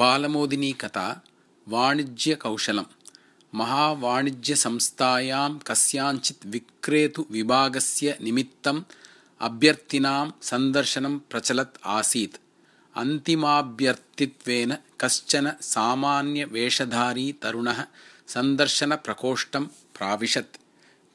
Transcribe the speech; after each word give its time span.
बालमोदिनी 0.00 0.72
कथा 0.80 1.06
वाणिज्यकौशलं 1.66 2.86
महावाणिज्यसंस्थायां 3.52 5.50
कस्याञ्चित् 5.68 6.46
विक्रेतुविभागस्य 6.54 8.16
निमित्तम् 8.26 8.80
अभ्यर्थिनां 9.40 10.24
सन्दर्शनं 10.50 11.18
प्रचलत् 11.30 11.78
आसीत् 11.98 12.38
अन्तिमाभ्यर्थित्वेन 12.94 14.74
कश्चन 15.00 15.50
सामान्यवेषधारी 15.70 17.26
तरुणः 17.42 17.80
सन्दर्शनप्रकोष्ठं 18.34 19.64
प्राविशत् 19.96 20.58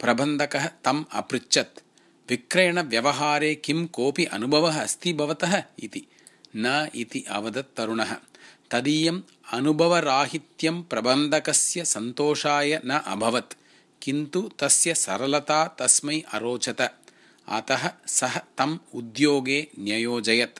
प्रबन्धकः 0.00 0.66
तम् 0.84 1.04
अपृच्छत् 1.20 1.82
विक्रयणव्यवहारे 2.28 3.54
किं 3.64 3.80
कोऽपि 3.96 4.24
अनुभवः 4.36 4.80
अस्ति 4.82 5.12
भवतः 5.20 5.62
इति 5.84 6.06
न 6.56 6.88
इति 7.02 7.24
अवदत् 7.36 7.76
तरुणः 7.76 8.16
तदीयम् 8.70 9.20
अनुभवराहित्यं 9.52 10.82
प्रबन्धकस्य 10.82 11.84
सन्तोषाय 11.84 12.80
न 12.84 12.90
अभवत् 13.06 13.54
किन्तु 14.02 14.50
तस्य 14.58 14.94
सरलता 14.94 15.76
तस्मै 15.78 16.22
अरोचत। 16.32 16.80
अतः 17.48 17.90
सः 18.06 18.38
तम् 18.38 18.78
उद्योगे 18.94 19.68
न्ययोजयत्। 19.78 20.58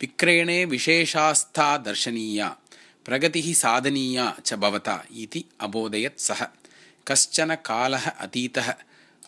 विक्रयणे 0.00 0.64
विशेषास्था 0.64 1.76
दर्शनीया 1.76 2.56
प्रगतिः 3.04 3.54
साधनीया 3.54 4.36
च 4.44 4.54
भवता 4.54 5.04
इति 5.16 5.44
अबोधयत् 5.60 6.20
सः। 6.20 6.46
कश्चन 7.08 7.54
कालः 7.54 8.10
अतीतः 8.10 8.72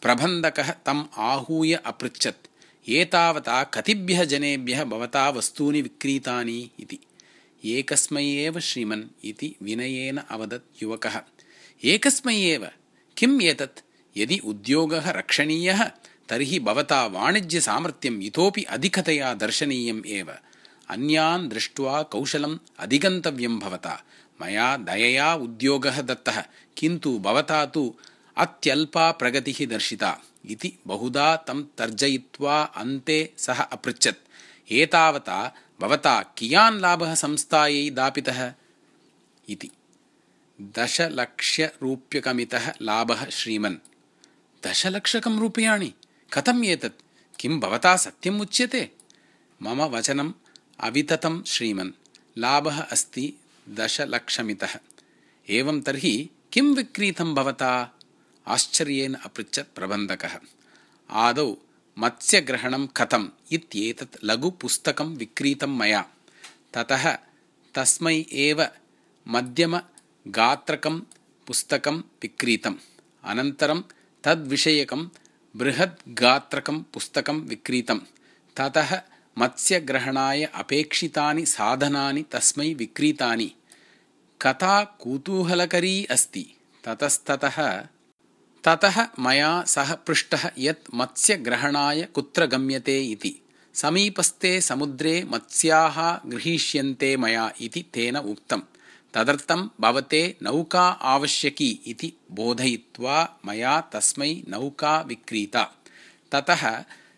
प्रबन्धकः 0.02 0.70
तम् 0.70 1.04
आहूय 1.16 1.74
अपृच्छत्। 1.74 2.46
एतावता 2.88 3.65
कतिभ्यः 3.65 4.24
जनेभ्यः 4.24 4.84
भवता 4.84 5.28
वस्तूनि 5.28 5.82
विक्रीतानि 5.82 6.70
इति 6.80 6.98
एकस्मै 7.64 8.24
एव 8.24 8.60
श्रीमन् 8.60 9.02
इति 9.24 9.55
विनयेन 9.62 10.16
अवदत् 10.16 10.82
युवकः। 10.82 11.20
एकस्मै 11.84 12.37
एव 12.37 12.68
किम् 13.16 13.43
एतत्? 13.43 13.80
यदि 14.16 14.38
उद्योगः 14.38 15.10
रक्षणीयः 15.10 15.84
तर्हि 16.29 16.59
भवता 16.59 17.07
वाणिज्यसामर्थ्यम् 17.07 18.23
इतोपि 18.23 18.62
अधिकतया 18.62 19.34
दर्शनीयम् 19.34 20.07
एव। 20.07 20.32
अन्यान् 20.90 21.49
दृष्ट्वा 21.49 22.02
कौशलम् 22.02 22.59
अधिगन्तव्यं 22.79 23.59
भवता। 23.59 24.04
मया 24.43 24.77
दयया 24.77 25.34
उद्योगः 25.34 26.02
दत्तः। 26.02 26.45
किन्तु 26.77 27.18
भवता 27.18 27.66
तु 27.66 27.95
अत्यल्पा 28.37 29.10
प्रगतिः 29.10 29.66
दर्शिता 29.66 30.18
इति 30.51 30.73
बहुधा 30.87 31.37
तं 31.37 31.62
तर्जयित्वा 31.62 32.62
अन्ते 32.62 33.32
सः 33.37 33.62
अपृच्छत्। 33.62 34.16
एतावता 34.73 35.54
भवता 35.80 36.23
कियान् 36.23 36.80
लाभः 36.80 37.14
संस्थायै 37.14 37.90
दापितः? 37.90 38.52
इति। 39.48 39.70
दशलक्षरूप्यकमितः 40.60 42.72
लाभः 42.82 43.28
श्रीमन्। 43.28 43.76
दशलक्षकं 44.66 45.38
रूप्याणि? 45.38 45.95
कथम् 46.32 46.64
एतत्? 46.64 47.02
किं 47.40 47.60
भवता 47.60 47.96
सत्यम् 47.96 48.40
उच्यते? 48.40 48.90
मम 49.62 49.82
वचनम् 49.82 50.32
अविततं 50.80 51.42
श्रीमन्। 51.42 51.90
लाभः 52.38 52.80
अस्ति 52.80 53.34
दशलक्षमितः। 53.68 54.76
एवं 55.48 55.80
तर्हि 55.80 56.30
किं 56.52 56.74
विक्रीतं 56.74 57.34
भवता? 57.34 57.90
आश्चर्येण 58.46 59.15
अपृच्छत् 59.15 59.74
प्रबन्धकः। 59.74 60.38
आदौ 61.10 61.56
मत्स्यग्रहणं 62.01 62.87
कथम् 62.87 63.29
इत्येतत् 63.52 64.16
लघुपुस्तकं 64.25 65.15
विक्रीतं 65.15 65.66
मया। 65.66 66.04
ततः 66.75 67.19
तस्मै 67.75 68.25
एव 68.32 68.65
मध्यमगात्रकं 69.28 71.00
पुस्तकं 71.47 71.97
विक्रीतम्। 71.97 72.75
अनन्तरं 73.25 73.82
तद्विषयकं 74.25 75.09
बृहद्गात्रकं 75.56 76.83
पुस्तकं 76.83 77.41
विक्रीतं 77.41 77.99
ततः 78.56 79.03
मत्स्यग्रहणाय 79.38 80.44
अपेक्षितानि 80.44 81.47
साधनानि 81.47 82.22
तस्मै 82.22 82.75
विक्रीतानि। 82.75 83.55
कथा 84.43 84.84
कुतूहलकरी 84.84 86.05
अस्ति। 86.05 86.47
ततस्ततः 86.84 87.87
ततः 88.65 88.97
मया 89.19 89.50
सः 89.66 89.94
पृष्टः 90.06 90.50
यत् 90.59 90.94
मत्स्यग्रहणाय 90.94 92.03
कुत्र 92.15 92.47
गम्यते 92.47 92.98
इति। 93.04 93.34
समीपस्थे 93.75 94.60
समुद्रे 94.60 95.15
मत्स्याः 95.32 95.97
गृहीष्यन्ते 96.26 97.16
मया 97.16 97.50
इति 97.60 97.82
तेन 97.94 98.16
उक्तं 98.16 98.60
तदर्थं 99.15 99.69
भवते 99.81 100.22
नौका 100.43 100.87
आवश्यकी 101.12 101.70
इति 101.87 102.12
बोधयित्वा 102.31 103.16
मया 103.47 103.81
तस्मै 103.93 104.32
नौका 104.49 105.00
विक्रीता। 105.00 105.62
ततः 106.32 106.62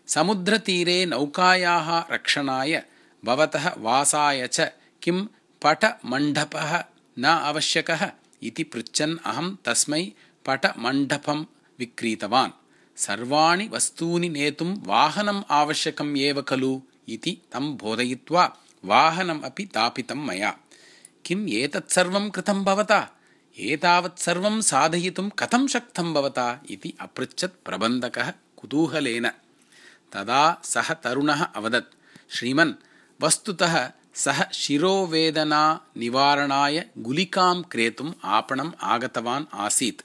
समुद्रतीरे 0.07 1.05
नौकायाः 1.05 1.89
रक्षणाय 2.13 2.83
भवतः 3.23 3.71
वासाय 3.77 4.47
च 4.47 4.71
किं 5.01 5.25
पटमण्डपः 5.61 6.71
न 7.19 7.25
आवश्यकः 7.25 8.11
इति 8.43 8.63
पृच्छन् 8.63 9.17
अहं 9.25 9.55
तस्मै 9.65 10.03
पटमण्डपं 10.45 11.45
विक्रीतवान्। 11.79 12.51
सर्वाणि 12.97 13.67
वस्तूनि 13.67 14.29
नेतुं 14.29 14.75
वाहनम् 14.85 15.43
आवश्यकम् 15.49 16.17
एव 16.17 16.41
खलु 16.41 16.81
इति 17.09 17.41
तं 17.51 17.77
बोधयित्वा 17.77 18.57
वाहनम् 18.85 19.43
अपि 19.43 19.65
दापितं 19.65 20.15
मया। 20.15 20.57
किम् 21.25 21.49
एतत् 21.49 21.91
सर्वं 21.91 22.29
कृतं 22.29 22.63
भवता? 22.63 23.09
एतावत् 23.59 24.19
सर्वं 24.19 24.61
साधयितुं 24.61 25.29
कथं 25.29 25.67
शक्तं 25.67 26.13
भवता 26.13 26.59
इति 26.69 26.93
अपृच्छत् 26.99 27.65
प्रबन्धकः 27.65 28.33
कुतूहलेन। 28.57 29.29
तदा 30.11 30.61
सः 30.63 30.93
तरुणः 30.93 31.43
अवदत् 31.43 31.93
श्रीमन् 32.29 32.73
वस्तुतः 33.21 33.91
सः 34.15 34.45
शिरोवेदनानिवारणाय 34.53 36.85
गुलिकां 36.97 37.61
क्रेतुम् 37.61 38.13
आपणम् 38.23 38.71
आगतवान् 38.81 39.45
आसीत्। 39.53 40.01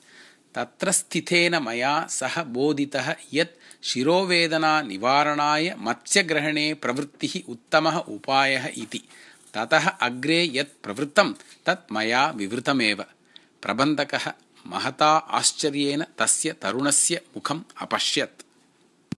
तत्र 0.54 0.92
स्थितेन 0.92 1.56
मया 1.56 2.06
सः 2.06 2.42
बोधितः 2.42 3.14
यत् 3.34 3.84
शिरोवेदनानिवारणाय 3.84 5.74
मत्स्यग्रहणे 5.78 6.74
प्रवृत्तिः 6.74 7.40
उत्तमः 7.48 7.96
उपायः 7.96 8.68
इति। 8.76 9.02
ततः 9.54 9.88
अग्रे 9.88 10.50
यत् 10.54 10.82
प्रवृत्तं 10.82 11.34
तत् 11.66 11.92
मया 11.92 12.30
विवृतमेव। 12.30 13.04
प्रबन्धकः 13.62 14.32
महता 14.66 15.16
आश्चर्येण 15.16 16.04
तस्य 16.18 16.52
तरुणस्य 16.52 17.16
मुखम् 17.16 17.60
अपश्यत् 17.78 18.42